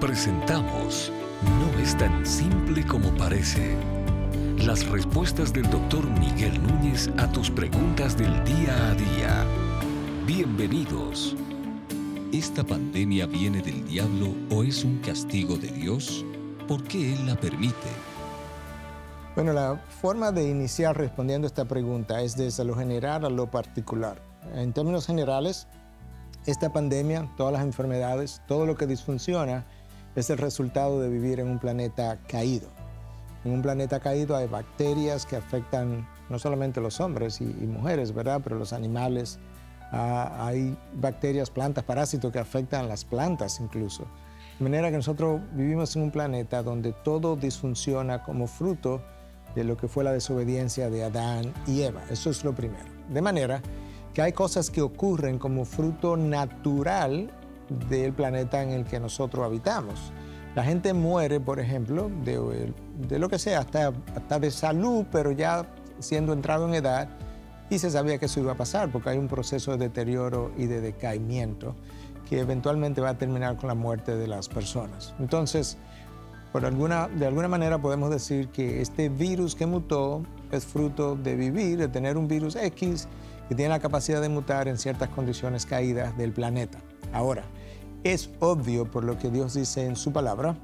[0.00, 1.10] Presentamos
[1.42, 3.74] No es tan simple como parece.
[4.58, 9.46] Las respuestas del doctor Miguel Núñez a tus preguntas del día a día.
[10.26, 11.34] Bienvenidos.
[12.30, 16.26] ¿Esta pandemia viene del diablo o es un castigo de Dios?
[16.68, 17.88] ¿Por qué Él la permite?
[19.34, 24.20] Bueno, la forma de iniciar respondiendo esta pregunta es desde lo general a lo particular.
[24.54, 25.66] En términos generales,
[26.44, 29.64] esta pandemia, todas las enfermedades, todo lo que disfunciona,
[30.16, 32.68] es el resultado de vivir en un planeta caído.
[33.44, 38.40] En un planeta caído hay bacterias que afectan no solamente los hombres y, mujeres, ¿verdad?
[38.42, 39.38] Pero los animales.
[39.92, 44.04] Ah, hay bacterias, plantas, parásitos que afectan las plantas incluso.
[44.58, 49.02] De manera que nosotros vivimos en un planeta donde todo disfunciona como fruto
[49.54, 52.02] de lo que fue la desobediencia de Adán y Eva.
[52.10, 52.84] Eso es lo primero.
[53.10, 53.62] De manera
[54.12, 57.30] que hay cosas que ocurren como fruto natural
[57.88, 60.12] del planeta en el que nosotros habitamos.
[60.54, 62.72] La gente muere, por ejemplo, de,
[63.18, 65.66] lo que sea, hasta, hasta de salud, pero ya
[65.98, 67.08] siendo entrado en edad,
[67.68, 70.66] y se sabía que eso iba a pasar porque hay un proceso de deterioro y
[70.66, 71.74] de decaimiento
[72.28, 75.14] que eventualmente va a terminar con la muerte de las personas.
[75.18, 75.76] Entonces,
[76.52, 81.36] por alguna, de alguna manera podemos decir que este virus que mutó es fruto de
[81.36, 83.08] vivir, de tener un virus X
[83.48, 86.78] que tiene la capacidad de mutar en ciertas condiciones caídas del planeta.
[87.12, 87.44] Ahora,
[88.04, 90.56] es obvio por lo que Dios dice en su palabra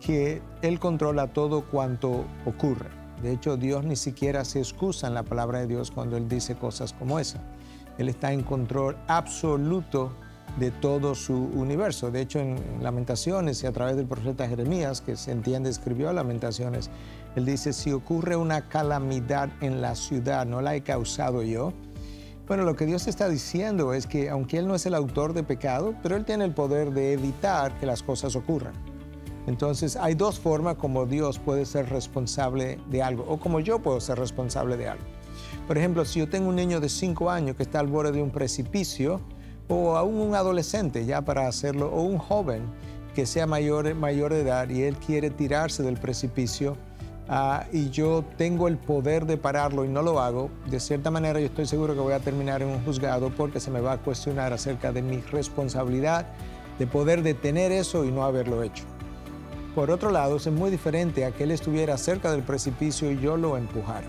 [0.00, 2.88] que Él controla todo cuanto ocurre.
[3.22, 6.56] De hecho, Dios ni siquiera se excusa en la palabra de Dios cuando Él dice
[6.56, 7.40] cosas como esa.
[7.98, 10.10] Él está en control absoluto
[10.58, 12.10] de todo su universo.
[12.10, 16.90] De hecho, en Lamentaciones y a través del profeta Jeremías, que se entiende, escribió Lamentaciones,
[17.36, 21.72] él dice, si ocurre una calamidad en la ciudad, no la he causado yo.
[22.50, 25.44] Bueno, lo que Dios está diciendo es que aunque Él no es el autor de
[25.44, 28.72] pecado, pero Él tiene el poder de evitar que las cosas ocurran.
[29.46, 34.00] Entonces, hay dos formas como Dios puede ser responsable de algo, o como yo puedo
[34.00, 35.04] ser responsable de algo.
[35.68, 38.20] Por ejemplo, si yo tengo un niño de 5 años que está al borde de
[38.20, 39.20] un precipicio,
[39.68, 42.62] o aún un adolescente ya para hacerlo, o un joven
[43.14, 46.76] que sea mayor, mayor de edad y él quiere tirarse del precipicio
[47.30, 51.40] ah, y yo tengo el poder de pararlo y no lo hago, de cierta manera
[51.40, 53.98] yo estoy seguro que voy a terminar en un juzgado porque se me va a
[53.98, 56.26] cuestionar acerca de mi responsabilidad
[56.78, 58.84] de poder detener eso y no haberlo hecho.
[59.74, 63.36] Por otro lado, es muy diferente a que él estuviera cerca del precipicio y yo
[63.36, 64.06] lo empujara.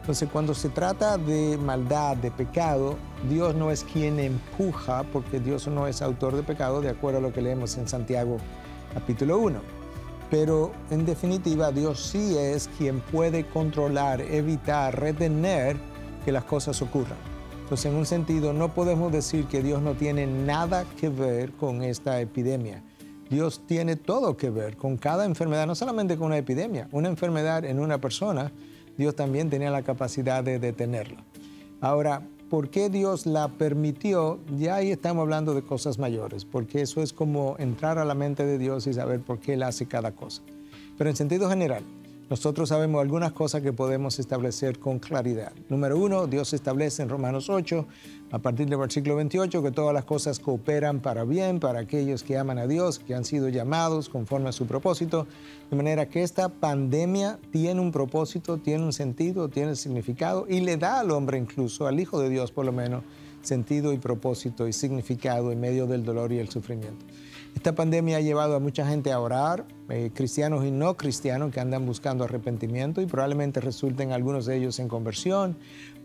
[0.00, 2.96] Entonces, cuando se trata de maldad, de pecado,
[3.28, 7.22] Dios no es quien empuja, porque Dios no es autor de pecado, de acuerdo a
[7.22, 8.38] lo que leemos en Santiago
[8.92, 9.79] capítulo 1.
[10.30, 15.76] Pero en definitiva, Dios sí es quien puede controlar, evitar, retener
[16.24, 17.18] que las cosas ocurran.
[17.62, 21.82] Entonces, en un sentido, no podemos decir que Dios no tiene nada que ver con
[21.82, 22.82] esta epidemia.
[23.28, 27.64] Dios tiene todo que ver con cada enfermedad, no solamente con una epidemia, una enfermedad
[27.64, 28.52] en una persona
[29.00, 31.24] Dios también tenía la capacidad de detenerla.
[31.80, 34.40] Ahora, ¿por qué Dios la permitió?
[34.58, 38.44] Ya ahí estamos hablando de cosas mayores, porque eso es como entrar a la mente
[38.44, 40.42] de Dios y saber por qué Él hace cada cosa.
[40.98, 41.84] Pero en sentido general,
[42.30, 45.52] nosotros sabemos algunas cosas que podemos establecer con claridad.
[45.68, 47.86] Número uno, Dios establece en Romanos 8,
[48.30, 52.38] a partir del versículo 28, que todas las cosas cooperan para bien para aquellos que
[52.38, 55.26] aman a Dios, que han sido llamados conforme a su propósito.
[55.70, 60.76] De manera que esta pandemia tiene un propósito, tiene un sentido, tiene significado y le
[60.76, 63.02] da al hombre incluso, al Hijo de Dios por lo menos,
[63.42, 67.04] sentido y propósito y significado en medio del dolor y el sufrimiento.
[67.54, 71.60] Esta pandemia ha llevado a mucha gente a orar, eh, cristianos y no cristianos que
[71.60, 75.56] andan buscando arrepentimiento y probablemente resulten algunos de ellos en conversión.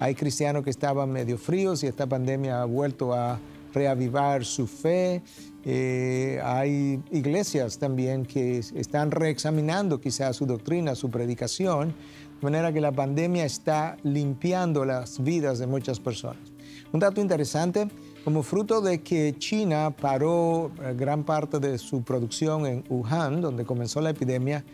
[0.00, 3.38] Hay cristianos que estaban medio fríos y esta pandemia ha vuelto a
[3.72, 5.22] reavivar su fe.
[5.64, 12.80] Eh, hay iglesias también que están reexaminando quizás su doctrina, su predicación, de manera que
[12.80, 16.52] la pandemia está limpiando las vidas de muchas personas.
[16.92, 17.88] Un dato interesante
[18.24, 23.64] como fruto de que China paró eh, gran parte de su producción en Wuhan, donde
[23.64, 24.64] comenzó la epidemia,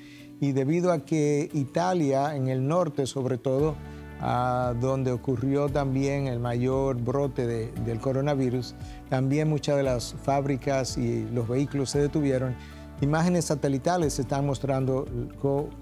[0.41, 3.77] y debido a que Italia, en el norte sobre todo,
[4.81, 8.75] donde ocurrió también el mayor brote del coronavirus,
[9.09, 12.55] también muchas de las fábricas y los vehículos se detuvieron.
[13.01, 15.07] Imágenes satelitales están mostrando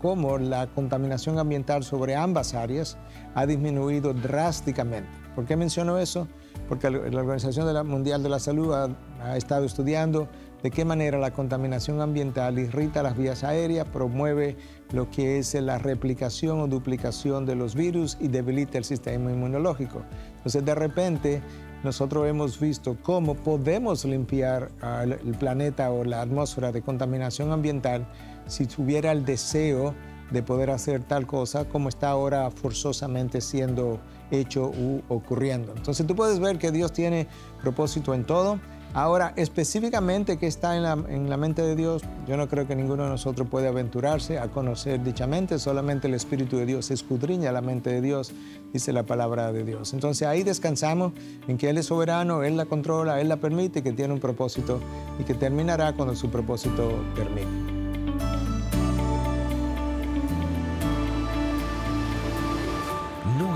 [0.01, 2.97] cómo la contaminación ambiental sobre ambas áreas
[3.35, 5.11] ha disminuido drásticamente.
[5.35, 6.29] ¿Por qué menciono eso?
[6.69, 10.29] Porque la Organización Mundial de la Salud ha, estado estudiando
[10.63, 14.57] de qué manera la contaminación ambiental irrita las vías aéreas, promueve
[14.93, 20.03] lo que es la replicación o duplicación de los virus y debilita el sistema inmunológico.
[20.37, 21.43] Entonces, de repente,
[21.85, 24.71] nosotros hemos visto cómo podemos limpiar
[25.03, 28.07] el planeta o la atmósfera de contaminación ambiental
[28.47, 29.95] si tuviera el deseo
[30.31, 35.73] de poder hacer tal cosa como está ahora forzosamente siendo hecho u ocurriendo.
[35.77, 37.27] Entonces tú puedes ver que Dios tiene
[37.63, 38.59] propósito en todo.
[38.95, 42.75] Ahora, específicamente qué está en la, en la, mente de Dios, yo no creo que
[42.75, 47.61] ninguno de nosotros puede aventurarse a conocer dichamente, solamente el Espíritu de Dios escudriña la
[47.61, 48.33] mente de Dios,
[48.73, 49.93] dice la palabra de Dios.
[49.93, 51.13] Entonces ahí descansamos
[51.47, 54.81] en que Él es soberano, Él la controla, Él la permite, que tiene un propósito
[55.21, 57.68] y que terminará cuando su propósito termine.